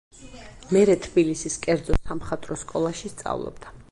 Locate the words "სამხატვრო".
2.09-2.59